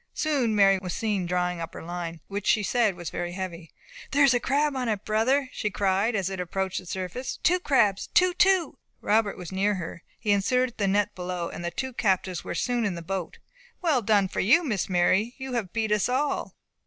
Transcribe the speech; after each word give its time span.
Soon 0.15 0.55
Mary 0.55 0.79
was 0.81 0.95
seen 0.95 1.27
drawing 1.27 1.59
up 1.61 1.75
her 1.75 1.83
line, 1.83 2.21
which 2.27 2.47
she 2.47 2.63
said 2.63 2.95
was 2.95 3.11
very 3.11 3.33
heavy. 3.33 3.69
"There 4.09 4.23
is 4.23 4.33
a 4.33 4.39
crab 4.39 4.75
on 4.75 4.89
it, 4.89 5.05
brother!" 5.05 5.49
she 5.51 5.69
cried, 5.69 6.15
as 6.15 6.27
it 6.27 6.39
approached 6.39 6.79
the 6.79 6.87
surface; 6.87 7.37
"two 7.43 7.59
crabs! 7.59 8.07
two! 8.07 8.33
two!" 8.33 8.79
Robert 9.01 9.37
was 9.37 9.51
near 9.51 9.75
her. 9.75 10.01
He 10.17 10.31
inserted 10.31 10.79
the 10.79 10.87
net 10.87 11.13
below, 11.13 11.49
and 11.49 11.63
the 11.63 11.69
two 11.69 11.93
captives 11.93 12.43
were 12.43 12.55
soon 12.55 12.83
in 12.83 12.95
the 12.95 13.03
boat. 13.03 13.37
"Well 13.83 14.01
done 14.01 14.27
for 14.27 14.39
you, 14.39 14.63
Miss 14.63 14.89
Mary; 14.89 15.35
you 15.37 15.53
have 15.53 15.71
beat 15.71 15.91
us 15.91 16.09
all!" 16.09 16.55